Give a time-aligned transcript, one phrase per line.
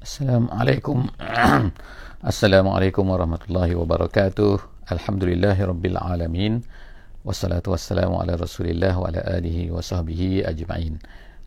[0.00, 1.12] Assalamualaikum.
[2.32, 4.88] Assalamualaikum warahmatullahi wabarakatuh.
[4.88, 6.64] Alhamdulillahirabbil alamin.
[7.20, 10.96] Wassalatu wassalamu ala Rasulillah wa ala alihi wa sahbihi ajma'in.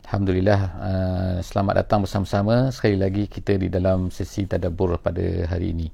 [0.06, 5.90] Alhamdulillah uh, selamat datang bersama-sama sekali lagi kita di dalam sesi tadabbur pada hari ini.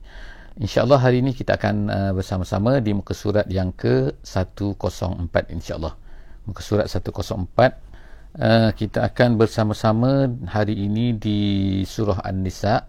[0.60, 5.96] Insya-Allah hari ini kita akan uh, bersama-sama di muka surat yang ke-104 insya-Allah.
[6.44, 7.89] Muka surat 104
[8.38, 11.38] uh, kita akan bersama-sama hari ini di
[11.82, 12.86] surah An-Nisa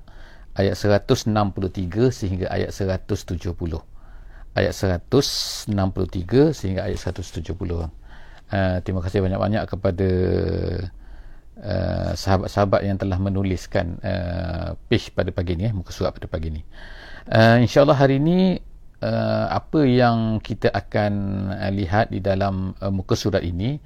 [0.53, 1.31] ayat 163
[2.11, 3.47] sehingga ayat 170.
[4.51, 5.71] Ayat 163
[6.51, 7.87] sehingga ayat 170.
[8.51, 10.09] Uh, terima kasih banyak-banyak kepada
[11.63, 16.51] uh, sahabat-sahabat yang telah menuliskan uh, page pada pagi ini, eh, muka surat pada pagi
[16.51, 16.61] ini.
[17.31, 18.59] Uh, InsyaAllah hari ini
[18.99, 21.13] uh, apa yang kita akan
[21.53, 23.79] uh, lihat di dalam uh, muka surat ini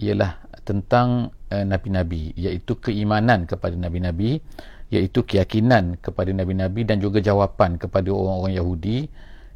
[0.00, 4.40] ialah tentang uh, nabi-nabi iaitu keimanan kepada nabi-nabi
[4.88, 8.98] iaitu keyakinan kepada nabi-nabi dan juga jawapan kepada orang-orang Yahudi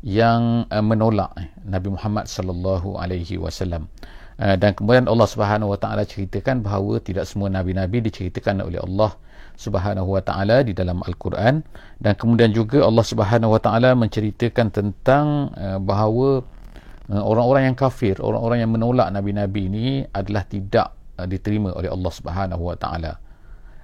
[0.05, 3.91] yang uh, menolak eh, Nabi Muhammad sallallahu alaihi wasallam.
[4.39, 9.19] Dan kemudian Allah Subhanahu wa taala ceritakan bahawa tidak semua nabi-nabi diceritakan oleh Allah
[9.59, 11.67] Subhanahu wa taala di dalam Al-Quran
[11.99, 16.47] dan kemudian juga Allah Subhanahu wa taala menceritakan tentang uh, bahawa
[17.17, 22.62] orang-orang yang kafir, orang-orang yang menolak nabi-nabi ini adalah tidak uh, diterima oleh Allah Subhanahu
[22.69, 23.17] wa taala.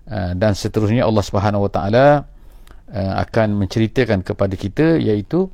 [0.04, 2.06] Uh, dan seterusnya Allah Subhanahu wa taala
[2.94, 5.48] akan menceritakan kepada kita iaitu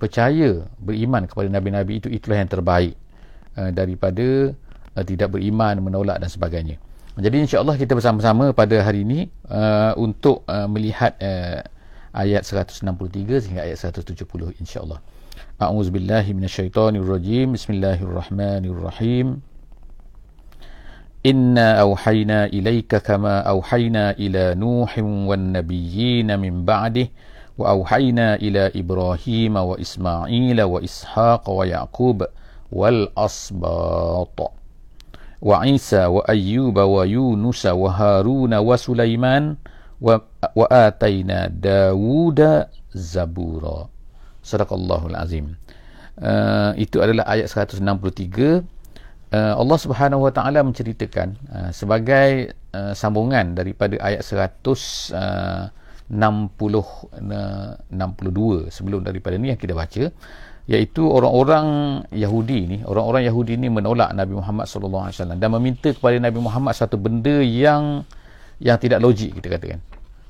[0.00, 2.96] percaya beriman kepada nabi-nabi itu itulah yang terbaik
[3.76, 4.56] daripada
[5.04, 6.80] tidak beriman menolak dan sebagainya.
[7.20, 9.28] Jadi insya-Allah kita bersama-sama pada hari ini
[10.00, 11.14] untuk melihat
[12.16, 14.98] ayat 163 hingga ayat 170 insya-Allah.
[15.60, 17.52] A'udzubillahi minasyaitonirrajim.
[17.52, 19.40] Bismillahirrahmanirrahim.
[21.26, 27.08] إنا أوحينا إليك كما أوحينا إلى نوح والنبيين من بعده
[27.58, 32.26] وأوحينا إلى إبراهيم وإسماعيل وإسحاق ويعقوب
[32.72, 34.52] والأصباط
[35.42, 39.56] وعيسى وأيوب ويونس وهارون وسليمان
[40.56, 43.88] وآتينا داود زبورا
[44.46, 45.58] Sadaqallahul Azim.
[46.22, 47.82] Uh, itu adalah ayat 163.
[49.34, 55.66] Uh, Allah Subhanahu Wa Taala menceritakan uh, sebagai uh, sambungan daripada ayat 162 uh,
[57.90, 60.14] 62 uh, sebelum daripada ni yang kita baca
[60.66, 61.66] iaitu orang-orang
[62.10, 66.38] Yahudi ni orang-orang Yahudi ni menolak Nabi Muhammad sallallahu alaihi wasallam dan meminta kepada Nabi
[66.42, 68.02] Muhammad satu benda yang
[68.58, 69.80] yang tidak logik kita katakan.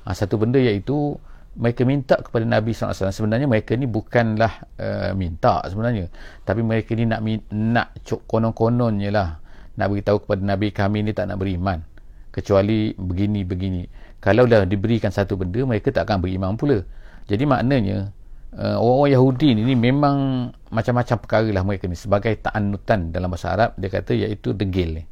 [0.05, 1.17] Ha, satu benda iaitu
[1.57, 6.07] mereka minta kepada Nabi SAW sebenarnya mereka ni bukanlah uh, minta sebenarnya.
[6.45, 9.29] Tapi mereka ni nak nak cok konon-kononnya lah.
[9.77, 11.81] Nak beritahu kepada Nabi kami ni tak nak beriman.
[12.29, 13.89] Kecuali begini-begini
[14.21, 16.81] kalau dah diberikan satu benda mereka tak akan beriman pula.
[17.25, 18.13] Jadi maknanya
[18.53, 21.97] uh, orang-orang Yahudi ni, ni memang macam-macam perkara lah mereka ni.
[21.97, 25.03] Sebagai ta'anutan dalam bahasa Arab dia kata iaitu degil ni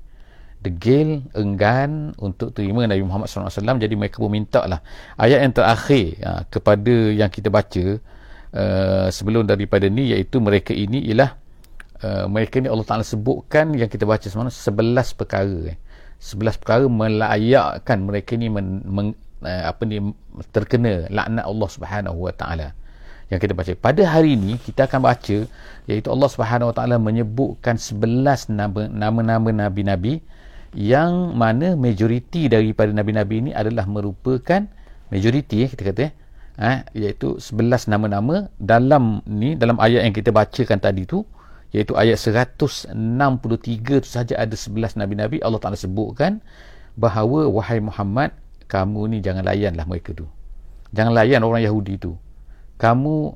[0.66, 4.82] degil, enggan untuk terima Nabi Muhammad SAW jadi mereka pun minta lah.
[5.16, 8.02] Ayat yang terakhir ha, kepada yang kita baca
[8.56, 11.38] uh, sebelum daripada ni iaitu mereka ini ialah
[12.02, 15.78] uh, mereka ni Allah Ta'ala sebutkan yang kita baca semalam sebelas perkara eh.
[16.18, 19.08] sebelas perkara melayakkan mereka ni men, men,
[19.44, 20.02] uh, apa ni
[20.56, 22.68] terkena laknat Allah Subhanahu Wa Ta'ala.
[23.26, 25.38] Yang kita baca pada hari ini kita akan baca
[25.90, 30.22] iaitu Allah Subhanahu Wa Ta'ala menyebutkan sebelas nama-nama nabi-nabi
[30.76, 34.68] yang mana majoriti daripada nabi-nabi ini adalah merupakan
[35.08, 36.14] majoriti eh, kita kata eh,
[36.60, 41.24] eh iaitu 11 nama-nama dalam ni dalam ayat yang kita bacakan tadi tu
[41.72, 42.92] iaitu ayat 163
[44.04, 45.44] tu saja ada 11 nabi-nabi.
[45.44, 46.40] Allah Taala sebutkan
[46.96, 48.32] bahawa wahai Muhammad
[48.72, 50.28] kamu ni jangan layanlah mereka tu.
[50.96, 52.16] Jangan layan orang Yahudi tu.
[52.80, 53.36] Kamu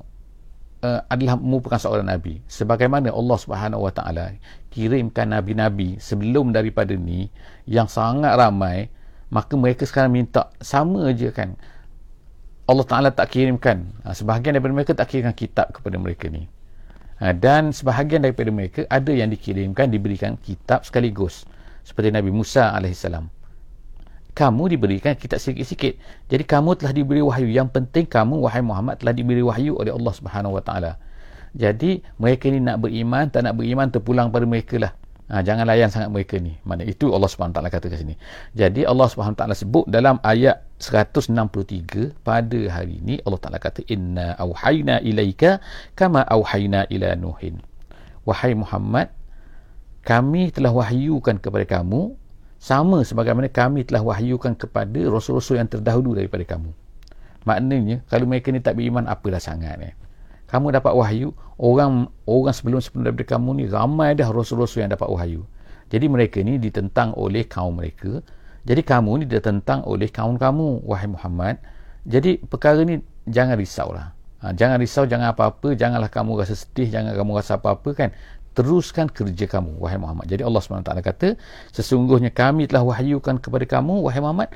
[0.84, 2.40] uh, adalah merupakan seorang nabi.
[2.50, 4.36] Sebagaimana Allah Subhanahu Wa Taala
[4.72, 7.28] kirimkan nabi-nabi sebelum daripada ni
[7.66, 8.92] yang sangat ramai
[9.30, 11.54] maka mereka sekarang minta sama aja kan.
[12.66, 13.86] Allah Taala tak kirimkan.
[14.02, 16.46] Uh, sebahagian daripada mereka tak kirimkan kitab kepada mereka ni.
[17.20, 21.46] Uh, dan sebahagian daripada mereka ada yang dikirimkan diberikan kitab sekaligus.
[21.86, 23.39] Seperti Nabi Musa alaihissalam
[24.30, 25.98] kamu diberikan kitab sikit-sikit.
[26.30, 27.50] Jadi kamu telah diberi wahyu.
[27.50, 30.92] Yang penting kamu wahai Muhammad telah diberi wahyu oleh Allah Subhanahu Wa Taala.
[31.50, 34.92] Jadi mereka ni nak beriman, tak nak beriman terpulang pada mereka lah.
[35.30, 36.58] Ha, jangan layan sangat mereka ni.
[36.66, 38.18] Mana itu Allah Subhanahu Taala kata kat sini.
[38.54, 44.34] Jadi Allah Subhanahu Taala sebut dalam ayat 163 pada hari ini Allah Taala kata inna
[44.38, 45.62] auhayna ilaika
[45.94, 47.62] kama auhayna ila nuhin.
[48.26, 49.10] Wahai Muhammad,
[50.02, 52.19] kami telah wahyukan kepada kamu
[52.60, 56.70] sama sebagaimana kami telah wahyukan kepada rasul-rasul yang terdahulu daripada kamu.
[57.48, 59.94] Maknanya kalau mereka ni tak beriman apalah sangat eh?
[60.50, 65.46] kamu dapat wahyu orang orang sebelum-sebelum daripada kamu ni ramai dah rasul-rasul yang dapat wahyu.
[65.88, 68.20] Jadi mereka ni ditentang oleh kaum mereka.
[68.66, 71.62] Jadi kamu ni ditentang oleh kaum kamu wahai Muhammad.
[72.04, 74.12] Jadi perkara ni jangan risaulah.
[74.42, 75.72] Ha, jangan risau jangan apa-apa.
[75.78, 78.08] Janganlah kamu rasa sedih jangan kamu rasa apa-apa kan
[78.52, 80.26] teruskan kerja kamu wahai Muhammad.
[80.26, 81.28] Jadi Allah SWT kata,
[81.70, 84.50] sesungguhnya kami telah wahyukan kepada kamu wahai Muhammad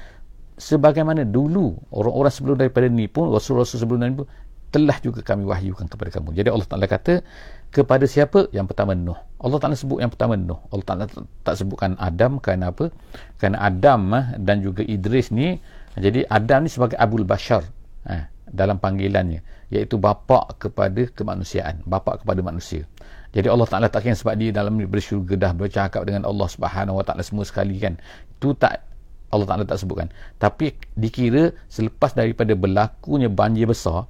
[0.58, 4.28] sebagaimana dulu orang-orang sebelum daripada ni pun rasul-rasul sebelum ni pun
[4.74, 6.34] telah juga kami wahyukan kepada kamu.
[6.34, 7.22] Jadi Allah Taala kata
[7.70, 8.50] kepada siapa?
[8.50, 9.18] Yang pertama Nuh.
[9.38, 10.58] Allah Taala sebut yang pertama Nuh.
[10.74, 11.04] Allah Taala
[11.46, 12.90] tak sebutkan Adam kerana apa?
[13.38, 15.62] Kerana Adam ah, dan juga Idris ni
[15.94, 17.62] jadi Adam ni sebagai Abul Bashar
[18.10, 22.86] eh, dalam panggilannya iaitu bapa kepada kemanusiaan, bapa kepada manusia.
[23.34, 27.04] Jadi Allah Taala tak kira sebab dia dalam bersyurga dah bercakap dengan Allah Subhanahu Wa
[27.04, 27.98] Taala semua sekali kan.
[28.38, 28.86] Itu tak
[29.34, 30.14] Allah Taala tak sebutkan.
[30.38, 34.06] Tapi dikira selepas daripada berlakunya banjir besar,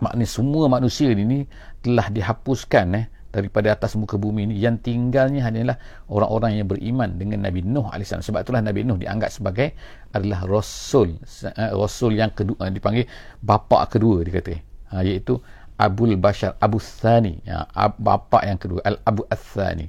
[0.00, 1.44] maknanya semua manusia ini
[1.84, 5.76] telah dihapuskan eh daripada atas muka bumi ini yang tinggalnya hanyalah
[6.08, 9.76] orang-orang yang beriman dengan Nabi Nuh AS sebab itulah Nabi Nuh dianggap sebagai
[10.16, 13.04] adalah Rasul eh, Rasul yang kedua dipanggil
[13.44, 14.54] bapa kedua dia kata
[14.96, 15.36] ha, iaitu
[15.78, 17.38] Abul Bashar Abu Thani.
[17.46, 19.88] Ya, bapa yang kedua Al Abu Athani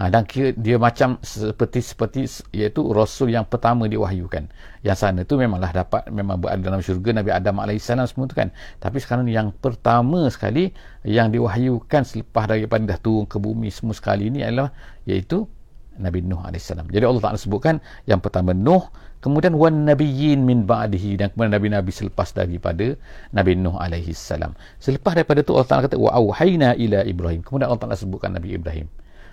[0.00, 2.24] ha, dan kira dia macam seperti seperti
[2.56, 4.48] iaitu Rasul yang pertama diwahyukan.
[4.80, 8.48] Yang sana tu memanglah dapat memang berada dalam syurga Nabi Adam AS semua tu kan.
[8.80, 10.72] Tapi sekarang yang pertama sekali
[11.04, 14.72] yang diwahyukan selepas daripada dah turun ke bumi semua sekali ini adalah
[15.04, 15.44] iaitu
[16.00, 17.76] Nabi Nuh AS jadi Allah Ta'ala sebutkan
[18.08, 18.88] yang pertama Nuh
[19.20, 22.96] kemudian wan nabiyyin min ba'dihi dan kemudian nabi-nabi selepas daripada
[23.36, 24.56] Nabi Nuh alaihi salam.
[24.80, 27.44] Selepas daripada tu Allah Taala kata wa auhayna ila Ibrahim.
[27.44, 28.88] Kemudian Allah Taala sebutkan Nabi Ibrahim.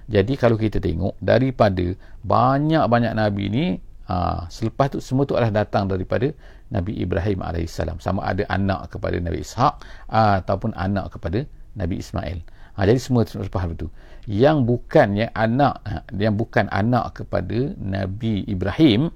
[0.07, 1.83] Jadi kalau kita tengok daripada
[2.23, 3.65] banyak-banyak nabi ni
[4.07, 6.31] ha, selepas tu semua tu adalah datang daripada
[6.71, 7.99] Nabi Ibrahim alaihi salam.
[7.99, 11.43] Sama ada anak kepada Nabi Ishaq ataupun anak kepada
[11.75, 12.39] Nabi Ismail.
[12.79, 13.91] Ha, jadi semua selepas itu.
[14.27, 19.11] Yang bukannya anak ha, yang bukan anak kepada Nabi Ibrahim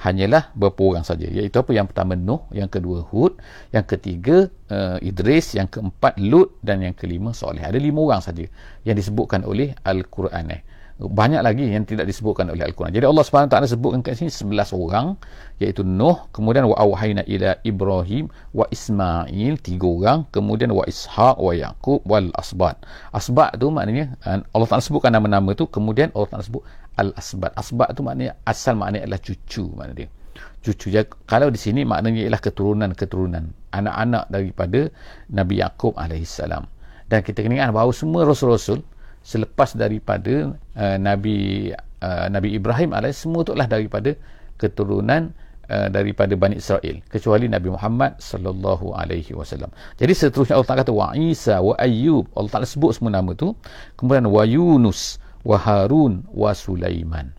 [0.00, 1.26] hanyalah beberapa orang saja.
[1.30, 1.70] Iaitu apa?
[1.70, 3.38] Yang pertama Nuh yang kedua Hud
[3.70, 7.62] yang ketiga uh, Idris yang keempat Lut dan yang kelima Soleh.
[7.62, 8.44] Ada lima orang saja
[8.82, 10.62] yang disebutkan oleh Al-Quran eh
[11.10, 12.94] banyak lagi yang tidak disebutkan oleh Al-Quran.
[12.94, 15.18] Jadi Allah SWT sebutkan kat sini 11 orang
[15.58, 21.52] iaitu Nuh, kemudian wa awhayna ila Ibrahim wa Ismail tiga orang, kemudian wa Ishaq wa
[21.54, 22.80] Yaqub wal Asbat.
[23.14, 26.62] Asbat tu maknanya Allah Taala sebutkan nama-nama tu, kemudian Allah Taala sebut
[26.94, 27.52] Al-Asbat.
[27.58, 30.08] Asbat tu maknanya asal maknanya adalah cucu makna dia.
[30.64, 30.88] Cucu.
[30.94, 34.88] Jadi, kalau di sini maknanya ialah keturunan-keturunan anak-anak daripada
[35.28, 36.64] Nabi Yaqub alaihissalam.
[37.04, 38.80] Dan kita kena ingat bahawa semua rasul-rasul
[39.24, 41.72] selepas daripada uh, Nabi
[42.04, 44.12] uh, Nabi Ibrahim alaihi semua itu adalah daripada
[44.60, 45.32] keturunan
[45.72, 49.72] uh, daripada Bani Israel kecuali Nabi Muhammad sallallahu alaihi wasallam.
[49.96, 53.56] Jadi seterusnya Allah Taala kata wa Isa wa Ayyub Allah Taala sebut semua nama tu
[53.96, 57.32] kemudian wa Yunus wa Harun wa Sulaiman.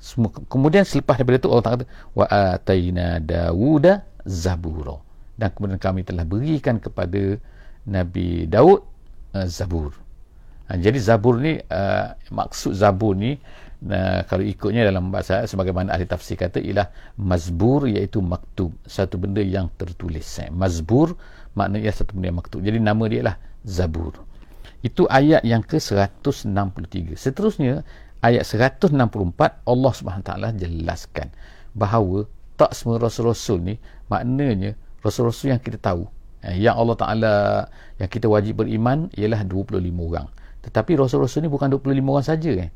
[0.00, 4.96] Semua, kemudian selepas daripada itu Allah Taala kata wa ataina Dawuda zabura
[5.36, 7.36] dan kemudian kami telah berikan kepada
[7.84, 8.80] Nabi Daud
[9.36, 9.92] uh, zabur.
[10.70, 13.34] Ha, jadi zabur ni uh, maksud zabur ni
[13.90, 18.70] uh, kalau ikutnya dalam bahasa sebagaimana ahli tafsir kata ialah mazbur iaitu maktub.
[18.86, 20.38] Satu benda yang tertulis.
[20.38, 20.46] Eh.
[20.54, 21.18] mazbur
[21.58, 22.62] maknanya satu benda yang maktub.
[22.62, 24.14] Jadi nama dia ialah zabur.
[24.86, 27.82] Itu ayat yang ke 163 seterusnya
[28.22, 28.94] ayat 164
[29.66, 31.34] Allah SWT jelaskan
[31.74, 33.74] bahawa tak semua rasul-rasul ni
[34.06, 36.06] maknanya rasul-rasul yang kita tahu
[36.46, 37.34] eh, yang Allah Ta'ala
[37.96, 40.30] yang kita wajib beriman ialah 25 orang
[40.60, 42.70] tetapi rasul-rasul ni bukan 25 orang saja eh.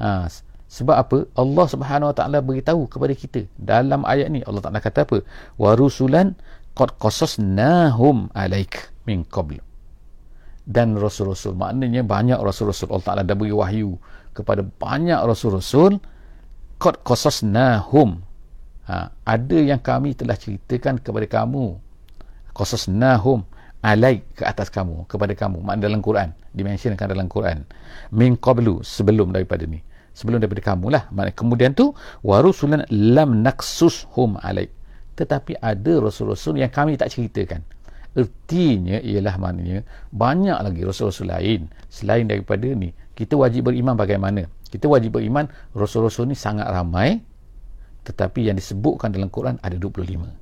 [0.00, 0.26] Ha,
[0.72, 1.18] sebab apa?
[1.36, 5.20] Allah Subhanahu Wa Taala beritahu kepada kita dalam ayat ni Allah Taala kata apa?
[5.60, 6.32] Wa rusulan
[6.72, 9.60] qad qasasnahum alaik min qabl.
[10.64, 14.00] Dan rasul-rasul maknanya banyak rasul-rasul Allah Taala dah beri wahyu
[14.32, 16.00] kepada banyak rasul-rasul
[16.80, 18.24] qad qasasnahum.
[18.88, 21.76] Ha, ada yang kami telah ceritakan kepada kamu.
[22.56, 23.44] Qasasnahum
[23.82, 25.58] alaik ke atas kamu kepada kamu.
[25.60, 27.66] Makna dalam Quran dimensionkan dalam Quran.
[28.14, 29.82] Min qablu sebelum daripada ni.
[30.14, 31.10] Sebelum daripada kamu lah.
[31.10, 31.90] Makna kemudian tu
[32.22, 34.70] warusulan lam naksushum alaik.
[35.18, 37.60] Tetapi ada rasul-rasul yang kami tak ceritakan.
[38.12, 39.84] Ertinya ialah maknanya
[40.14, 41.66] banyak lagi rasul-rasul lain.
[41.90, 44.46] Selain daripada ni kita wajib beriman bagaimana?
[44.72, 47.18] Kita wajib beriman rasul-rasul ni sangat ramai.
[48.02, 50.41] Tetapi yang disebutkan dalam Quran ada 25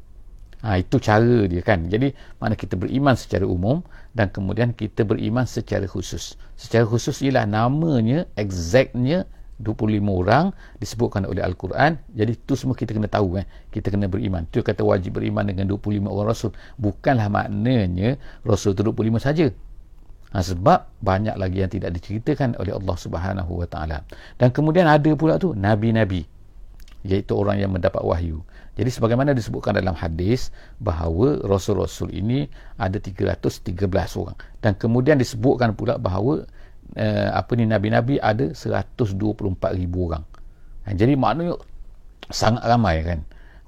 [0.61, 1.89] Ha, itu cara dia kan.
[1.89, 3.81] Jadi mana kita beriman secara umum
[4.13, 6.37] dan kemudian kita beriman secara khusus.
[6.61, 9.25] Secara khusus ialah namanya exactnya
[9.61, 12.01] 25 orang disebutkan oleh Al-Quran.
[12.13, 13.49] Jadi tu semua kita kena tahu eh.
[13.73, 14.49] Kita kena beriman.
[14.49, 16.53] Tu kata wajib beriman dengan 25 orang rasul.
[16.81, 19.49] Bukanlah maknanya rasul tu 25 saja.
[20.31, 23.99] Ha, sebab banyak lagi yang tidak diceritakan oleh Allah Subhanahu Wa Taala.
[24.37, 26.40] Dan kemudian ada pula tu nabi-nabi
[27.07, 28.45] iaitu orang yang mendapat wahyu
[28.81, 30.49] jadi sebagaimana disebutkan dalam hadis
[30.81, 32.49] bahawa rasul-rasul ini
[32.81, 33.77] ada 313
[34.17, 36.49] orang dan kemudian disebutkan pula bahawa
[36.97, 39.21] uh, apa ni nabi-nabi ada 124
[39.77, 40.25] ribu orang.
[40.89, 41.61] Ha, jadi maknanya
[42.33, 43.21] sangat ramai kan.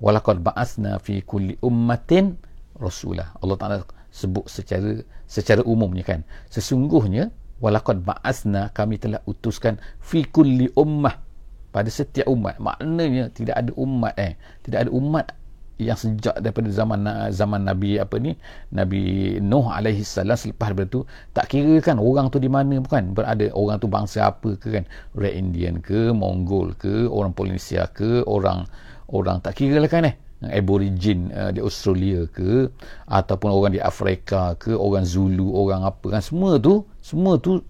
[0.03, 2.35] Walaqad ba'asna fi kulli ummatin
[2.81, 3.37] rasulah.
[3.39, 3.77] Allah Taala
[4.11, 6.21] sebut secara secara umumnya kan.
[6.51, 7.31] Sesungguhnya
[7.63, 11.21] walaqad ba'asna kami telah utuskan fi kulli ummah
[11.73, 12.61] pada setiap umat.
[12.61, 14.37] Maknanya tidak ada umat eh.
[14.63, 15.27] Tidak ada umat
[15.81, 17.03] yang sejak daripada zaman
[17.35, 18.39] zaman Nabi apa ni
[18.71, 21.01] Nabi Nuh alaihi salam selepas daripada tu
[21.35, 24.85] tak kira kan orang tu di mana bukan berada orang tu bangsa apa ke kan
[25.19, 28.69] Red Indian ke Mongol ke orang Polinesia ke orang
[29.11, 30.15] orang tak kira lah kan eh
[30.51, 32.67] aborigin uh, di Australia ke
[33.07, 37.63] ataupun orang di Afrika ke orang Zulu orang apa kan semua tu semua tu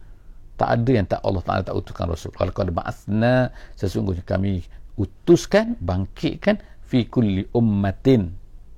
[0.63, 4.63] tak ada yang tak Allah Taala tak utuskan rasul ada ba'athna sesungguhnya kami
[4.95, 8.31] utuskan bangkitkan fi kulli ummatin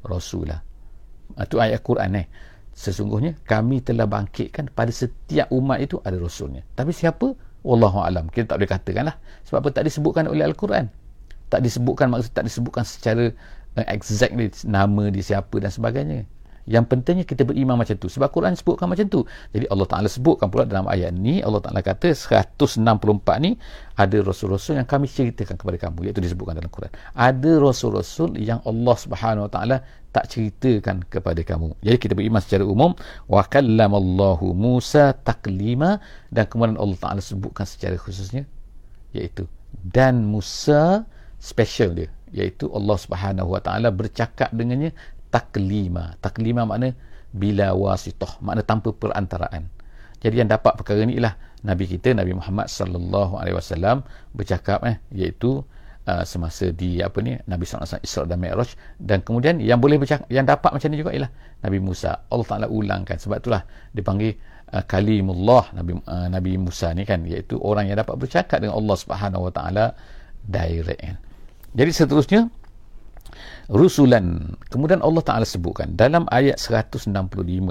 [0.06, 0.64] rasulah.
[1.36, 2.26] Itu ayat Quran eh.
[2.74, 6.62] Sesungguhnya kami telah bangkitkan pada setiap umat itu ada rasulnya.
[6.72, 7.34] Tapi siapa?
[7.66, 8.30] Wallahu alam.
[8.30, 9.16] Kita tak boleh katakan lah.
[9.46, 10.90] Sebab apa tak disebutkan oleh Al-Quran.
[11.48, 13.30] Tak disebutkan maksud tak disebutkan secara
[13.78, 16.26] uh, exactly nama dia siapa dan sebagainya.
[16.64, 18.08] Yang pentingnya kita beriman macam tu.
[18.08, 19.20] Sebab Quran sebutkan macam tu.
[19.52, 21.44] Jadi Allah Ta'ala sebutkan pula dalam ayat ni.
[21.44, 22.80] Allah Ta'ala kata 164
[23.44, 23.56] ni
[24.00, 26.08] ada rasul-rasul yang kami ceritakan kepada kamu.
[26.08, 26.88] Iaitu disebutkan dalam Quran.
[27.12, 29.76] Ada rasul-rasul yang Allah Subhanahu Wa Ta'ala
[30.14, 31.76] tak ceritakan kepada kamu.
[31.84, 32.96] Jadi kita beriman secara umum.
[33.28, 36.00] Wa kallamallahu Musa taklima.
[36.32, 38.48] Dan kemudian Allah Ta'ala sebutkan secara khususnya.
[39.12, 39.44] Iaitu.
[39.74, 41.04] Dan Musa
[41.36, 42.08] special dia.
[42.34, 44.90] Iaitu Allah Subhanahu Wa Ta'ala bercakap dengannya
[45.34, 46.14] taklima.
[46.22, 46.94] Taklima makna
[47.34, 49.66] bila wasitah, makna tanpa perantaraan.
[50.22, 51.34] Jadi yang dapat perkara ni ialah
[51.66, 55.66] Nabi kita Nabi Muhammad sallallahu alaihi wasallam bercakap eh iaitu
[56.06, 60.24] uh, semasa di apa ni Nabi wasallam Isra dan Mi'raj dan kemudian yang boleh bercakap
[60.30, 61.32] yang dapat macam ni juga ialah
[61.66, 62.24] Nabi Musa.
[62.30, 63.62] Allah Taala ulangkan sebab itulah
[63.92, 64.38] dipanggil
[64.70, 68.96] uh, kalimullah Nabi uh, Nabi Musa ni kan iaitu orang yang dapat bercakap dengan Allah
[68.96, 69.84] Subhanahu wa taala
[70.46, 71.00] direct.
[71.00, 71.16] Kan.
[71.74, 72.40] Jadi seterusnya
[73.70, 74.56] rusulan.
[74.68, 77.08] Kemudian Allah Taala sebutkan dalam ayat 165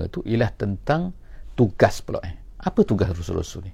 [0.09, 1.13] tu ialah tentang
[1.53, 2.33] tugas pula eh.
[2.65, 3.73] apa tugas rasul-rasul ni?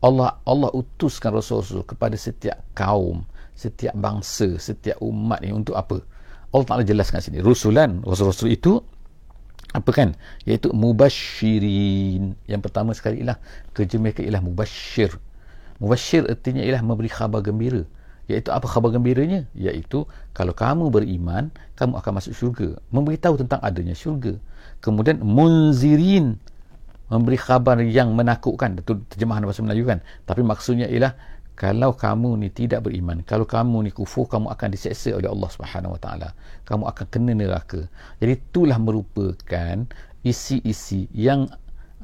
[0.00, 3.24] Allah Allah utuskan rasul-rasul kepada setiap kaum
[3.54, 6.00] setiap bangsa setiap umat ni untuk apa?
[6.54, 8.80] Allah Taala jelaskan sini rusulan rasul-rasul itu
[9.74, 10.14] apa kan?
[10.46, 13.36] Iaitu mubashirin yang pertama sekali ialah
[13.74, 15.12] kerja mereka ialah mubashir
[15.82, 17.82] mubashir artinya ialah memberi khabar gembira
[18.30, 19.44] iaitu apa khabar gembiranya?
[19.52, 22.78] Iaitu kalau kamu beriman kamu akan masuk syurga.
[22.94, 24.36] Memberitahu tentang adanya syurga.
[24.80, 26.36] Kemudian munzirin
[27.08, 28.80] memberi khabar yang menakutkan.
[28.80, 30.00] Itu terjemahan bahasa Melayu kan?
[30.24, 31.12] Tapi maksudnya ialah
[31.54, 35.94] kalau kamu ni tidak beriman kalau kamu ni kufur kamu akan diseksa oleh Allah Subhanahu
[35.96, 36.28] Wa Taala.
[36.66, 37.86] Kamu akan kena neraka.
[38.18, 39.86] Jadi itulah merupakan
[40.24, 41.46] isi-isi yang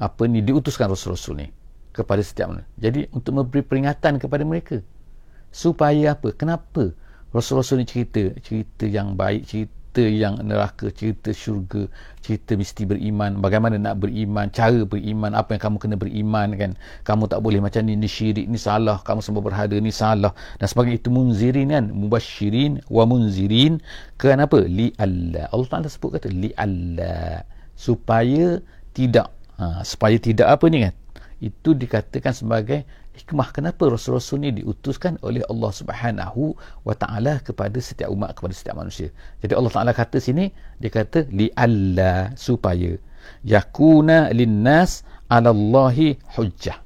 [0.00, 1.48] apa ni diutuskan Rasul-Rasul ni
[1.92, 4.80] kepada setiap mana jadi untuk memberi peringatan kepada mereka
[5.50, 6.34] supaya apa?
[6.34, 6.94] Kenapa
[7.30, 8.22] Rasul-Rasul ni cerita?
[8.42, 11.90] Cerita yang baik cerita yang neraka cerita syurga
[12.22, 13.42] cerita mesti beriman.
[13.42, 14.46] Bagaimana nak beriman?
[14.54, 15.34] Cara beriman?
[15.34, 16.70] Apa yang kamu kena beriman kan?
[17.02, 19.02] Kamu tak boleh macam ni ni syirik ni salah.
[19.02, 20.30] Kamu semua berhada ni salah.
[20.62, 21.90] Dan sebagainya itu munzirin kan?
[21.90, 23.82] Mubashirin wa munzirin.
[24.14, 25.50] Kenapa li Allah.
[25.50, 27.42] Allah Taala sebut kata li Allah.
[27.74, 28.62] Supaya
[28.94, 30.94] tidak ha, supaya tidak apa ni kan?
[31.40, 32.86] Itu dikatakan sebagai
[33.20, 38.80] hikmah kenapa rasul-rasul ni diutuskan oleh Allah Subhanahu wa taala kepada setiap umat kepada setiap
[38.80, 39.12] manusia.
[39.44, 40.48] Jadi Allah Taala kata sini
[40.80, 42.96] dia kata li alla supaya
[43.44, 46.80] yakuna linnas 'ala Allahi hujjah.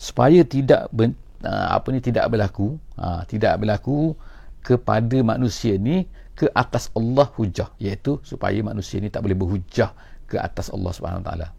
[0.00, 4.16] Supaya tidak ben, uh, apa ni tidak berlaku, uh, tidak berlaku
[4.64, 9.92] kepada manusia ni ke atas Allah hujjah iaitu supaya manusia ni tak boleh berhujjah
[10.26, 11.52] ke atas Allah Subhanahu taala.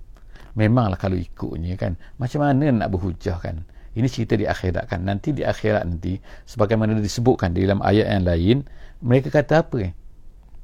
[0.54, 3.62] Memanglah kalau ikutnya kan macam mana nak berhujjah kan?
[3.94, 5.06] Ini cerita di akhirat kan.
[5.06, 6.18] Nanti di akhirat nanti
[6.50, 8.58] sebagaimana disebutkan di dalam ayat yang lain,
[9.06, 9.94] mereka kata apa eh?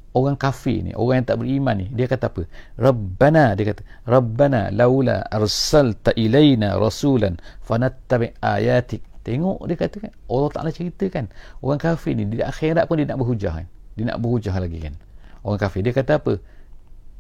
[0.10, 2.42] Orang kafir ni, orang yang tak beriman ni, dia kata apa?
[2.82, 9.06] Rabbana, dia kata, Rabbana laula arsalta ilaina rasulan fanattabi ayatik.
[9.22, 10.12] Tengok dia kata kan.
[10.26, 11.30] Allah Ta'ala cerita kan.
[11.62, 13.68] Orang kafir ni, di akhirat pun dia nak berhujah kan.
[13.94, 14.98] Dia nak berhujah lagi kan.
[15.46, 16.42] Orang kafir, dia kata apa?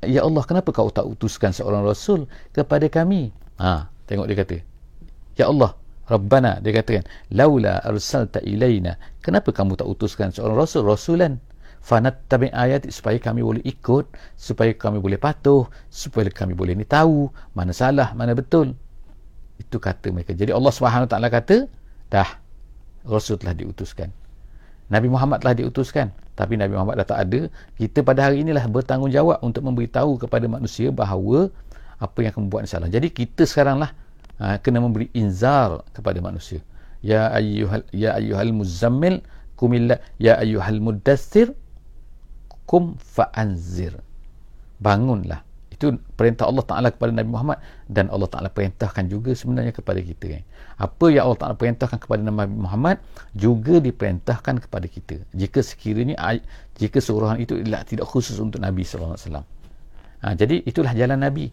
[0.01, 2.25] Ya Allah, kenapa kau tak utuskan seorang rasul
[2.57, 3.29] kepada kami?
[3.61, 4.57] Ha, tengok dia kata.
[5.37, 5.77] Ya Allah,
[6.09, 8.97] Rabbana dia katakan laula arsalta ilaina.
[9.21, 10.83] Kenapa kamu tak utuskan seorang rasul?
[10.83, 11.37] Rasulan.
[11.79, 17.31] Fanattabi ayat supaya kami boleh ikut supaya kami boleh patuh supaya kami boleh ni tahu
[17.55, 18.75] mana salah mana betul.
[19.55, 20.35] Itu kata mereka.
[20.35, 20.75] Jadi Allah
[21.07, 21.71] taala kata
[22.11, 22.29] dah
[23.07, 24.11] rasul telah diutuskan.
[24.91, 27.41] Nabi Muhammad telah diutuskan tapi Nabi Muhammad dah tak ada.
[27.79, 31.47] Kita pada hari inilah bertanggungjawab untuk memberitahu kepada manusia bahawa
[31.99, 32.91] apa yang kamu buat salah.
[32.91, 33.95] Jadi kita sekaranglah
[34.39, 36.63] ha, kena memberi inzar kepada manusia.
[36.99, 39.23] Ya ayyuhal ya ayyuhal muzammil
[39.55, 41.55] kumilla ya ayyuhal mudaththir
[42.67, 43.95] kum fa'anzir.
[44.79, 45.43] Bangunlah.
[45.69, 50.39] Itu perintah Allah Taala kepada Nabi Muhammad dan Allah Taala perintahkan juga sebenarnya kepada kita
[50.39, 50.43] kan
[50.79, 53.03] apa yang Allah Taala perintahkan kepada Nabi Muhammad
[53.35, 55.19] juga diperintahkan kepada kita.
[55.35, 56.15] Jika sekiranya
[56.79, 59.45] jika suruhan itu tidak khusus untuk Nabi sallallahu alaihi wasallam.
[60.23, 61.51] Ha, jadi itulah jalan Nabi.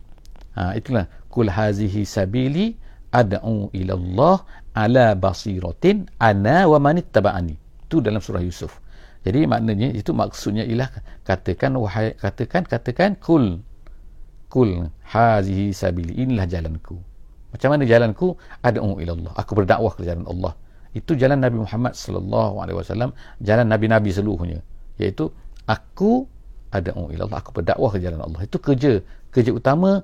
[0.55, 2.73] Ha, itulah kul hazihi sabili
[3.13, 4.37] ad'u ila Allah
[4.73, 7.53] ala basiratin ana wa man ittaba'ani.
[7.85, 8.81] Itu dalam surah Yusuf.
[9.21, 10.89] Jadi maknanya itu maksudnya ialah
[11.29, 13.61] katakan wahai katakan katakan kul.
[14.49, 16.97] Kul hazihi sabili inilah jalanku.
[17.53, 18.33] Macam mana jalanku?
[18.65, 20.57] Ad'u ila Allah aku berdakwah ke jalan Allah.
[20.97, 23.13] Itu jalan Nabi Muhammad sallallahu alaihi wasallam
[23.45, 24.65] jalan nabi-nabi seluruhnya
[24.97, 25.29] iaitu
[25.69, 26.25] aku
[26.73, 28.41] ad'u ila Allah aku berdakwah ke jalan Allah.
[28.49, 30.01] Itu kerja kerja utama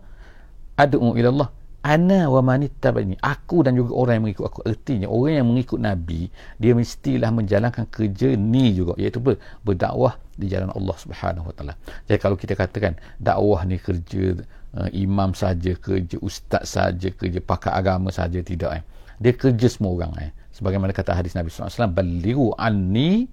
[0.76, 1.48] ad'u ila Allah
[1.82, 4.60] ana wa manittabani aku dan juga orang yang mengikut aku.
[4.70, 8.94] Ertinya orang yang mengikut nabi dia mestilah menjalankan kerja ni juga.
[8.96, 9.36] Iaitu ber,
[9.66, 11.74] berdakwah di jalan Allah Subhanahu wa taala.
[12.06, 14.38] Jadi kalau kita katakan dakwah ni kerja
[14.78, 18.82] uh, imam saja kerja ustaz saja kerja pakar agama saja tidak eh.
[19.18, 20.30] Dia kerja semua orang eh.
[20.54, 23.26] Sebagaimana kata hadis Nabi SAW baliru anni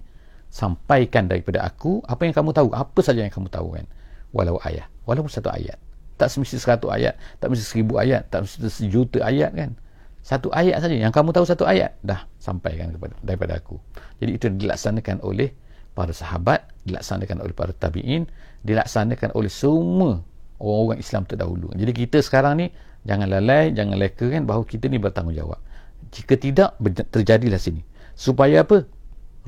[0.50, 2.68] sampaikan daripada aku apa yang kamu tahu.
[2.74, 3.86] Apa saja yang kamu tahu kan?
[4.34, 5.78] Walau ayat walaupun satu ayat
[6.20, 9.72] tak semesti seratus ayat tak mesti seribu ayat tak mesti sejuta ayat kan?
[10.20, 10.92] Satu ayat saja.
[10.92, 13.80] Yang kamu tahu satu ayat dah sampaikan kepada daripada aku.
[14.20, 15.48] Jadi itu dilaksanakan oleh
[15.96, 18.28] para sahabat dilaksanakan oleh para tabi'in
[18.62, 20.20] dilaksanakan oleh semua
[20.60, 21.72] orang-orang Islam terdahulu.
[21.72, 22.66] Jadi kita sekarang ni
[23.08, 24.44] jangan lalai jangan leka kan?
[24.44, 25.60] Bahawa kita ni bertanggungjawab.
[26.12, 26.76] Jika tidak
[27.08, 27.80] terjadilah sini.
[28.12, 28.84] Supaya apa?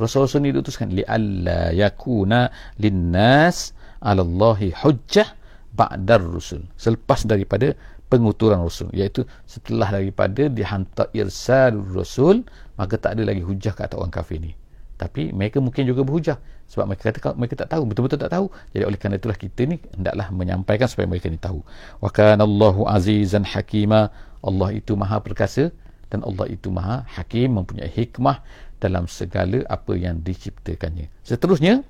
[0.00, 2.48] Rasulullah SAW diutuskan li'alla yakuna
[2.80, 5.28] linnas ala Allahi hujjah
[5.72, 7.72] ba'dar rusul selepas daripada
[8.12, 12.44] penguturan rasul iaitu setelah daripada dihantar irsal rasul
[12.76, 14.52] maka tak ada lagi hujah kat orang kafir ni.
[15.00, 16.36] Tapi mereka mungkin juga berhujah
[16.68, 18.46] sebab mereka kata mereka tak tahu betul-betul tak tahu.
[18.76, 21.64] Jadi oleh kerana itulah kita ni hendaklah menyampaikan supaya mereka ni tahu.
[22.04, 24.12] Wa kana Allahu azizan hakima
[24.44, 25.72] Allah itu maha perkasa
[26.12, 28.44] dan Allah itu maha hakim mempunyai hikmah
[28.78, 31.08] dalam segala apa yang diciptakannya.
[31.24, 31.80] Seterusnya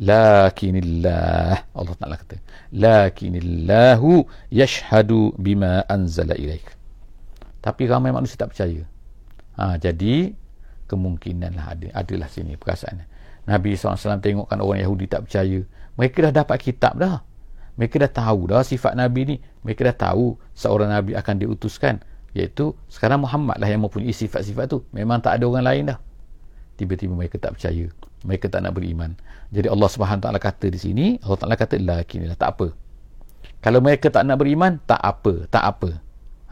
[0.00, 1.70] lakinillah.
[1.74, 2.38] Allah Taala kata
[2.74, 6.66] lakinillahu yashhadu bima anzala ilaik.
[7.62, 8.82] Tapi ramai manusia tak percaya.
[9.54, 10.34] Ha, jadi
[10.90, 13.06] kemungkinanlah ada adalah sini perkataan
[13.46, 15.62] Nabi SAW tengokkan orang Yahudi tak percaya
[15.94, 17.22] mereka dah dapat kitab dah.
[17.74, 19.36] Mereka dah tahu dah sifat Nabi ni.
[19.66, 22.02] Mereka dah tahu seorang Nabi akan diutuskan.
[22.34, 24.82] Iaitu sekarang Muhammad lah yang mempunyai sifat-sifat tu.
[24.90, 25.98] Memang tak ada orang lain dah
[26.74, 27.86] tiba-tiba mereka tak percaya.
[28.24, 29.12] Mereka tak nak beriman.
[29.52, 32.66] Jadi Allah Subhanahu taala kata di sini Allah taala kata lakinilah tak apa.
[33.60, 35.90] Kalau mereka tak nak beriman tak apa tak apa.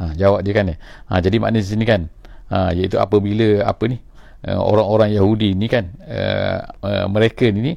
[0.00, 0.76] Ha, jawab dia kan ya
[1.12, 2.08] ha, jadi maknanya di sini kan
[2.48, 4.00] ha, iaitu apabila apa ni
[4.48, 7.76] uh, orang-orang Yahudi ni kan uh, uh, mereka ni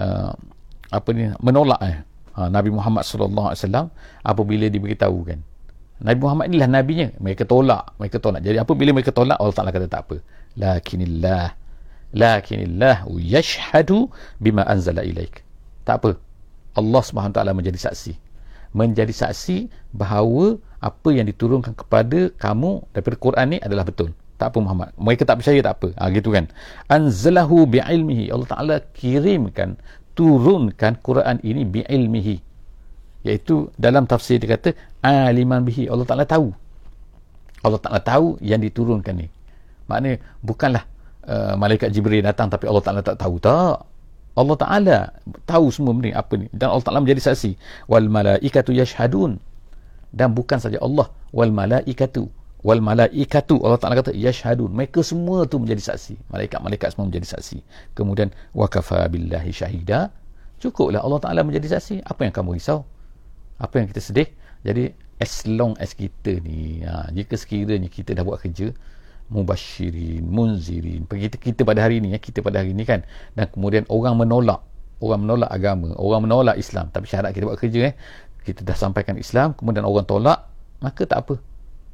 [0.00, 0.32] uh,
[0.90, 1.96] apa ni menolak eh.
[2.34, 3.86] Ha, Nabi Muhammad sallallahu alaihi wasallam
[4.24, 5.40] apabila diberitahu kan.
[6.00, 7.08] Nabi Muhammad inilah nabinya.
[7.20, 8.40] Mereka tolak mereka tolak.
[8.40, 10.16] Jadi apabila mereka tolak Allah Taala kata tak apa.
[10.56, 11.59] Lakinillah
[12.14, 14.10] lakinillah yashhadu
[14.42, 15.42] bima anzala ilaik.
[15.86, 16.10] Tak apa.
[16.78, 18.14] Allah taala menjadi saksi.
[18.70, 24.14] Menjadi saksi bahawa apa yang diturunkan kepada kamu daripada Quran ni adalah betul.
[24.40, 24.90] Tak apa Muhammad.
[24.96, 25.88] Mereka tak percaya tak apa.
[26.00, 26.48] Ha, gitu kan?
[26.88, 28.32] Anzalahu bi'ilmihi.
[28.32, 29.76] Allah Taala kirimkan
[30.16, 32.40] turunkan Quran ini bi'ilmihi.
[33.20, 34.72] Iaitu dalam tafsir dia kata
[35.04, 35.92] aliman bihi.
[35.92, 36.56] Allah Taala tahu.
[37.60, 39.28] Allah Taala tahu yang diturunkan ni.
[39.92, 40.88] Maknanya bukanlah
[41.20, 43.36] Uh, malaikat Jibril datang tapi Allah Taala tak tahu.
[43.38, 43.86] Tak.
[44.38, 44.98] Allah Taala
[45.44, 46.46] tahu semua benda apa ni.
[46.50, 47.54] Dan Allah Taala menjadi saksi.
[47.86, 49.36] Wal malaikatu yashhadun.
[50.10, 51.12] Dan bukan saja Allah.
[51.30, 52.26] Wal malaikatu.
[52.64, 53.60] Wal malaikatu.
[53.60, 54.72] Allah Taala kata yashhadun.
[54.72, 56.32] Mereka semua tu menjadi saksi.
[56.32, 57.58] Malaikat-malaikat semua menjadi saksi.
[57.92, 60.12] Kemudian wa kafa billahi syahida
[60.60, 62.04] cukuplah Allah Taala menjadi saksi.
[62.04, 62.84] Apa yang kamu risau?
[63.56, 64.28] Apa yang kita sedih?
[64.60, 68.72] Jadi as long as kita ni ha, jika sekiranya kita dah buat kerja
[69.30, 71.06] mubashirin, munzirin.
[71.06, 73.06] Kita, kita pada hari ini ya, kita pada hari ini kan.
[73.38, 74.60] Dan kemudian orang menolak,
[74.98, 76.90] orang menolak agama, orang menolak Islam.
[76.90, 77.94] Tapi syarat kita buat kerja eh.
[78.42, 80.50] Kita dah sampaikan Islam, kemudian orang tolak,
[80.82, 81.34] maka tak apa.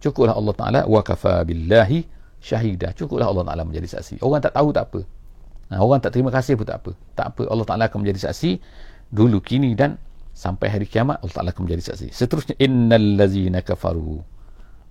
[0.01, 2.05] cukuplah Allah Taala wa kafa billahi
[2.39, 5.01] syahida cukuplah Allah Taala menjadi saksi orang tak tahu tak apa
[5.73, 8.61] ha, orang tak terima kasih pun tak apa tak apa Allah Taala akan menjadi saksi
[9.11, 9.97] dulu kini dan
[10.37, 14.21] sampai hari kiamat Allah Taala akan menjadi saksi seterusnya innal ladzina kafaru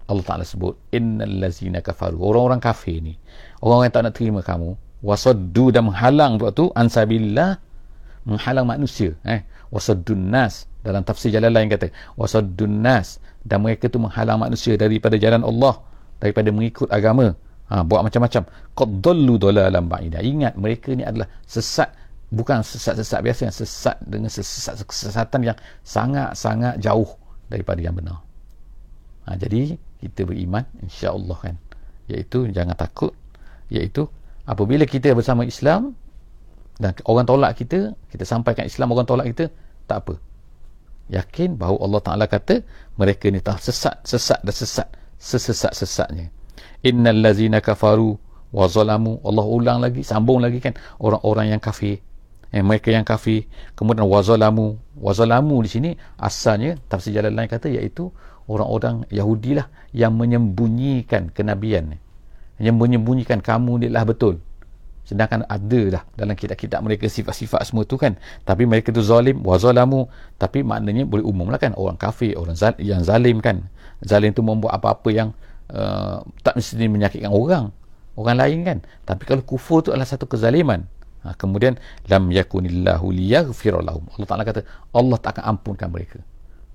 [0.06, 2.22] Allah Taala sebut innal ladzina kafaru.
[2.22, 3.18] Orang-orang kafir ni
[3.66, 7.58] orang yang tak nak terima kamu wasaddu dan menghalang tu ansabillah
[8.26, 9.14] menghalang manusia.
[9.26, 14.78] Eh wasaddun nas dalam tafsir jalan lain kata wasaddun nas dan mereka tu menghalang manusia
[14.78, 15.82] daripada jalan Allah
[16.22, 17.34] daripada mengikut agama.
[17.66, 18.46] Ha, buat macam-macam.
[18.78, 20.22] Qad dallu dalalan ba'ida.
[20.22, 21.90] Ingat mereka ni adalah sesat
[22.30, 27.10] bukan sesat-sesat biasa yang sesat dengan sesat kesesatan yang sangat-sangat jauh
[27.50, 28.22] daripada yang benar.
[29.26, 31.56] Ha, jadi kita beriman insya-Allah kan.
[32.12, 33.14] Iaitu jangan takut
[33.74, 34.06] iaitu
[34.46, 35.98] apabila kita bersama Islam
[36.78, 39.50] dan orang tolak kita kita sampaikan Islam orang tolak kita
[39.90, 40.16] tak apa.
[41.06, 42.66] Yakin bahawa Allah Taala kata
[42.98, 44.88] mereka ni telah sesat sesat dan sesat
[45.22, 46.30] sesesat-sesatnya.
[46.86, 48.18] Innal ladzina kafaru
[48.54, 52.02] wa zalamu Allah ulang lagi sambung lagi kan orang-orang yang kafir.
[52.54, 53.50] Eh, mereka yang kafir.
[53.76, 55.90] Kemudian wa zalamu wa zalamu di sini
[56.22, 58.10] asalnya tafsir jalan lain kata iaitu
[58.46, 61.98] orang-orang Yahudi lah yang menyembunyikan kenabian
[62.60, 64.40] yang menyembunyikan kamu ni lah betul.
[65.06, 68.18] Sedangkan ada dah dalam kitab-kitab mereka sifat-sifat semua tu kan.
[68.42, 70.10] Tapi mereka tu zalim wa zalamu
[70.42, 71.78] tapi maknanya boleh umum lah kan.
[71.78, 73.70] Orang kafir orang zal yang zalim kan.
[74.02, 75.30] Zalim tu membuat apa-apa yang
[75.70, 77.70] uh, tak mesti menyakitkan orang.
[78.18, 78.78] Orang lain kan.
[79.06, 80.88] Tapi kalau kufur tu adalah satu kezaliman.
[81.26, 81.74] Ha, kemudian
[82.06, 84.62] lam yakunillahu liyaghfir lahum Allah Taala kata
[84.94, 86.22] Allah tak akan ampunkan mereka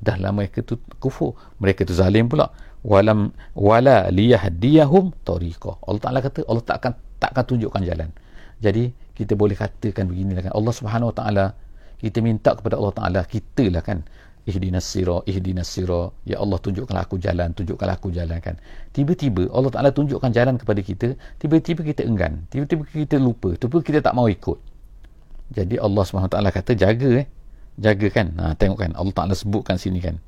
[0.01, 1.37] dah lama mereka tu kufur.
[1.61, 2.49] Mereka tu zalim pula.
[2.81, 5.77] Walam wala liyahdiyahum tariqa.
[5.85, 8.09] Allah Taala kata Allah tak akan tak akan tunjukkan jalan.
[8.65, 10.53] Jadi kita boleh katakan beginilah kan.
[10.57, 11.45] Allah Subhanahu Wa Taala
[12.01, 14.01] kita minta kepada Allah Taala kita lah kan.
[14.49, 16.09] Ihdinas sira ihdinas sira.
[16.25, 18.57] Ya Allah tunjukkanlah aku jalan tunjukkanlah aku jalan kan.
[18.97, 23.99] Tiba-tiba Allah Taala tunjukkan jalan kepada kita tiba-tiba kita enggan tiba-tiba kita lupa tiba-tiba kita
[24.01, 24.57] tak mau ikut.
[25.53, 27.29] Jadi Allah Subhanahu Wa Taala kata jaga eh
[27.81, 28.37] jaga kan?
[28.37, 28.93] Ha, tengok kan?
[28.93, 30.21] Allah Taala sebutkan sini kan?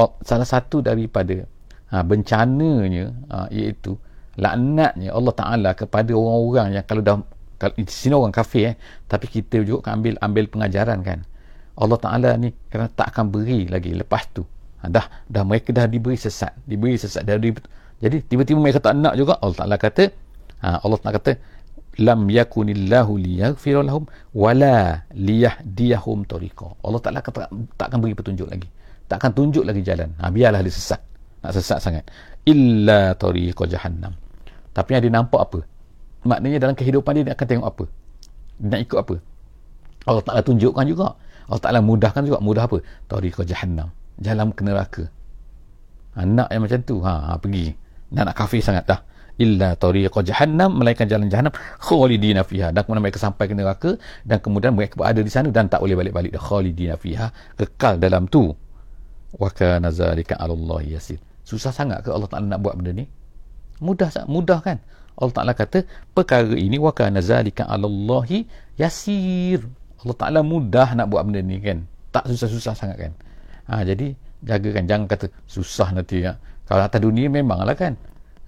[0.00, 1.44] Oh, salah satu daripada
[1.92, 3.94] ha, bencananya ha, iaitu
[4.40, 7.16] laknatnya Allah Taala kepada orang-orang yang kalau dah
[7.56, 8.74] kalau di sini orang kafir eh
[9.08, 11.20] tapi kita juga kan ambil ambil pengajaran kan?
[11.76, 14.42] Allah Taala ni kerana tak akan beri lagi lepas tu.
[14.80, 16.56] Ha, dah dah mereka dah diberi sesat.
[16.64, 17.24] Diberi sesat.
[17.24, 17.60] Diberi,
[18.00, 20.04] jadi tiba-tiba mereka tak nak juga Allah Taala kata
[20.64, 21.32] ha, Allah Taala kata
[21.96, 24.04] lam yakunillahu liyaghfir lahum
[24.36, 26.76] wala liyahdiyahum tariqa.
[26.84, 28.68] Allah Taala kata tak akan beri petunjuk lagi.
[29.06, 30.12] Tak akan tunjuk lagi jalan.
[30.20, 31.00] Ha, biarlah dia sesat.
[31.40, 32.04] Nak sesat sangat.
[32.44, 34.12] Illa tariqa jahannam.
[34.76, 35.58] Tapi yang dia nampak apa?
[36.26, 37.84] Maknanya dalam kehidupan dia dia akan tengok apa?
[38.60, 39.14] Dia nak ikut apa?
[40.06, 41.16] Allah Ta'ala tunjukkan juga.
[41.48, 42.38] Allah Ta'ala mudahkan juga.
[42.42, 42.78] Mudah apa?
[43.08, 43.88] Tariqa jahannam.
[44.20, 45.04] Jalan ke neraka.
[46.18, 46.96] Anak yang macam tu.
[47.00, 47.72] Ha, ha pergi.
[48.10, 49.00] Nak nak kafir sangat dah
[49.36, 52.72] illa tariqa jahannam melainkan jalan jahannam khalidina fiha.
[52.72, 53.90] Dan kemudian mereka sampai ke neraka
[54.24, 56.32] dan kemudian mereka berada di sana dan tak boleh balik-balik.
[56.32, 58.52] Dah khalidina fiha kekal dalam tu.
[59.36, 61.20] Wa kana zalika Allah yasir.
[61.44, 63.04] Susah sangat ke Allah Taala nak buat benda ni?
[63.84, 64.80] Mudah mudah kan?
[65.16, 65.84] Allah Taala kata
[66.16, 68.24] perkara ini wa kana zalika Allah
[68.80, 69.60] yasir.
[70.00, 71.84] Allah Taala mudah nak buat benda ni kan?
[72.10, 73.12] Tak susah-susah sangat kan?
[73.68, 74.88] Ha, jadi jagakan.
[74.88, 76.40] Jangan kata susah nanti ya.
[76.66, 77.94] kalau atas dunia memanglah kan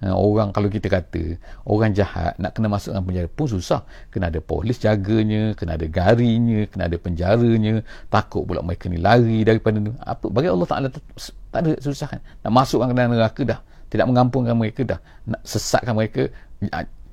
[0.07, 1.35] orang kalau kita kata
[1.67, 3.83] orang jahat nak kena masuk dalam penjara pun susah.
[4.07, 7.83] Kena ada polis jaganya kena ada garinya kena ada penjaranya.
[8.07, 11.03] Takut pula mereka ni lari daripada apa bagi Allah Taala tak
[11.51, 13.59] ada susah kan nak masuk ke dalam neraka dah.
[13.89, 14.99] Tidak mengampunkan mereka dah.
[15.27, 16.31] Nak sesatkan mereka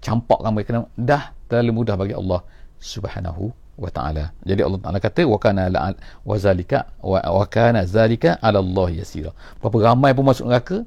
[0.04, 1.34] campakkan mereka dah.
[1.50, 2.44] Terlalu mudah bagi Allah
[2.78, 4.32] Subhanahu wa taala.
[4.42, 5.92] Jadi Allah Taala kata wa kana la
[6.24, 9.30] wa zalika wa kana zalika ala Allah yasira.
[9.60, 10.82] Berapa ramai pun masuk neraka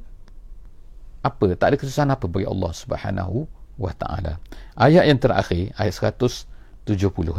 [1.20, 1.46] apa?
[1.56, 3.48] Tak ada kesusahan apa bagi Allah Subhanahu
[3.80, 4.40] wa taala.
[4.76, 6.46] Ayat yang terakhir ayat 170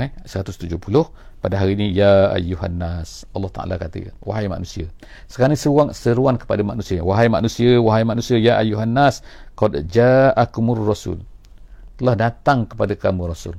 [0.01, 0.11] eh?
[0.25, 0.81] 170
[1.41, 4.93] pada hari ini ya ayyuhan nas Allah Taala kata wahai manusia.
[5.25, 7.01] Sekarang ni seruan seruan kepada manusia.
[7.01, 9.25] Wahai manusia wahai manusia ya ayyuhan nas
[9.57, 11.25] qad ja'akumur rasul.
[11.97, 13.57] Telah datang kepada kamu rasul.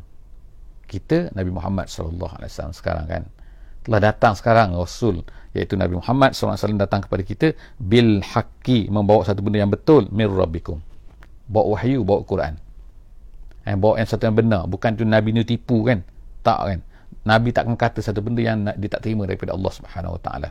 [0.86, 3.24] Kita Nabi Muhammad sallallahu alaihi wasallam sekarang kan
[3.82, 9.44] telah datang sekarang rasul iaitu Nabi Muhammad wasallam datang kepada kita bil haqqi membawa satu
[9.44, 10.80] benda yang betul mir rabbikum.
[11.52, 12.54] Bawa wahyu bawa Quran.
[13.68, 14.66] Eh, bawa yang satu yang benar.
[14.66, 16.02] Bukan tu Nabi ni tipu kan?
[16.42, 16.80] Tak kan?
[17.28, 20.50] Nabi tak akan kata satu benda yang dia tak terima daripada Allah Subhanahu Wa Taala.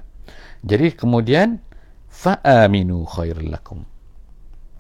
[0.63, 1.59] Jadi kemudian
[2.13, 3.83] fa'aminu khairul lakum.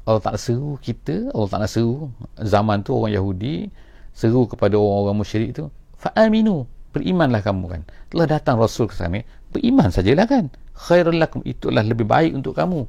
[0.05, 3.71] Allah tak seru kita, Allah tak seru zaman tu orang Yahudi
[4.15, 7.83] seru kepada orang-orang musyrik tu, fa'aminu, berimanlah kamu kan.
[8.11, 9.23] Telah datang Rasul ke sana,
[9.55, 10.51] beriman sajalah kan.
[10.75, 12.87] Khairul lakum itulah lebih baik untuk kamu.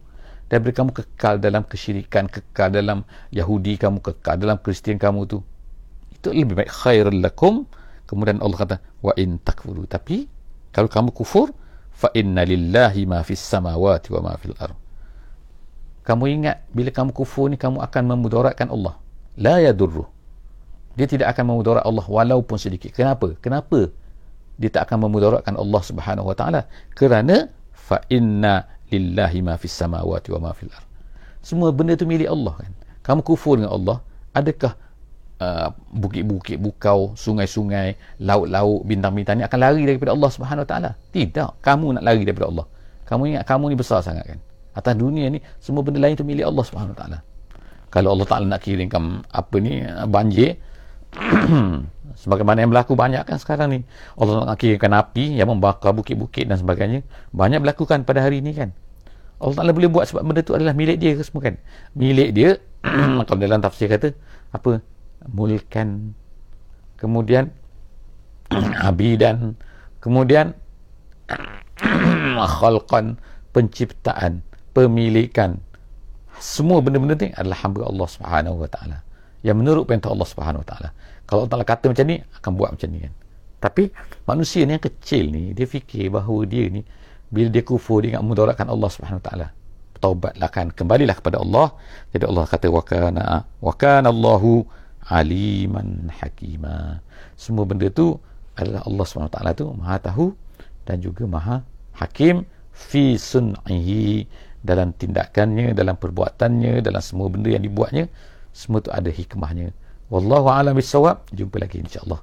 [0.52, 5.40] daripada kamu kekal dalam kesyirikan kekal dalam Yahudi kamu kekal dalam Kristian kamu tu.
[6.12, 6.68] Itu lebih baik.
[6.68, 7.64] Khairul lakum.
[8.04, 9.88] Kemudian Allah kata wa in takfuru.
[9.88, 10.28] Tapi
[10.76, 11.56] kalau kamu kufur
[11.96, 14.76] fa inna lillahi ma fis samawati wa ma fil ard.
[16.04, 19.00] Kamu ingat bila kamu kufur ni kamu akan memudaratkan Allah.
[19.40, 20.04] La yadurru
[21.02, 22.94] dia tidak akan memudarat Allah walaupun sedikit.
[22.94, 23.34] Kenapa?
[23.42, 23.90] Kenapa
[24.62, 26.70] dia tak akan memudaratkan Allah Subhanahu wa taala?
[26.94, 30.86] Kerana fa inna lillahi ma fis samawati wa ma fil ard.
[31.42, 32.72] Semua benda tu milik Allah kan?
[33.02, 33.98] Kamu kufur dengan Allah
[34.38, 34.78] adakah
[35.42, 40.90] uh, bukit-bukit bukau sungai-sungai laut-laut bintang-bintang ni akan lari daripada Allah Subhanahu wa taala?
[41.10, 41.66] Tidak.
[41.66, 42.66] Kamu nak lari daripada Allah.
[43.10, 44.40] Kamu ingat kamu ni besar sangat kan?
[44.78, 47.18] Atas dunia ni semua benda lain tu milik Allah Subhanahu wa taala.
[47.92, 50.56] Kalau Allah Taala nak kirimkan apa ni banjir
[52.22, 53.80] sebagaimana yang berlaku banyak kan sekarang ni.
[54.16, 57.04] Allah nak kirimkan api yang membakar bukit-bukit dan sebagainya.
[57.36, 58.70] Banyak berlakukan pada hari ini kan.
[59.42, 61.56] Allah Ta'ala boleh buat sebab benda tu adalah milik dia ke semua kan.
[61.98, 62.50] Milik dia
[63.28, 64.14] kalau dalam tafsir kata
[64.54, 64.80] apa?
[65.28, 66.14] Mulkan.
[67.02, 67.50] Kemudian
[68.88, 69.58] abidan.
[69.98, 70.54] Kemudian
[72.38, 73.18] khalqan.
[73.52, 74.46] Penciptaan.
[74.72, 75.60] Pemilikan.
[76.40, 79.11] Semua benda-benda ni adalah hamba Allah Subhanahu wa taala
[79.42, 80.90] yang menurut perintah Allah Subhanahu wa taala.
[81.26, 83.14] Kalau Allah kata macam ni akan buat macam ni kan.
[83.62, 83.84] Tapi
[84.26, 86.82] manusia ni yang kecil ni dia fikir bahawa dia ni
[87.30, 89.48] bila dia kufur dia ingat mudaratkan Allah Subhanahu wa taala.
[90.02, 91.78] Taubatlah kan kembalilah kepada Allah.
[92.10, 94.66] Jadi Allah kata wa kana wa kana Allahu
[95.10, 97.02] aliman hakima.
[97.38, 98.18] Semua benda tu
[98.58, 100.26] adalah Allah Subhanahu wa taala tu maha tahu
[100.86, 101.62] dan juga maha
[101.98, 104.26] hakim fi sun'ihi
[104.62, 108.06] dalam tindakannya dalam perbuatannya dalam semua benda yang dibuatnya
[108.52, 109.72] semua tu ada hikmahnya.
[110.12, 112.20] Wallahu alam bisawab jumpa lagi insyaallah.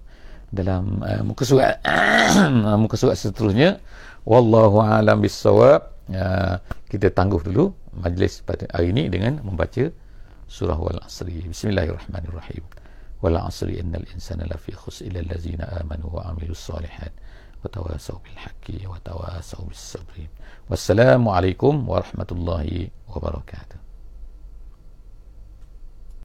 [0.49, 1.81] Dalam uh, muka surat
[2.83, 3.81] muka surat seterusnya.
[4.29, 6.61] Wallahu alam bisawab uh,
[6.93, 9.89] kita tangguh dulu majlis pada hari ini dengan membaca
[10.49, 12.65] surah wal asri bismillahirrahmanirrahim.
[13.25, 17.11] Wal asri innal insana lafi khus illa allazina amanu wa amilus salihat
[17.65, 20.31] wa tawasaw bil haqqi wa tawasaw bis sabri
[20.71, 23.88] wassalamu alaikum warahmatullahi wabarakatuh